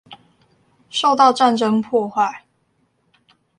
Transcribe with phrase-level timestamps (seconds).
[0.89, 2.39] 受到戰爭破壞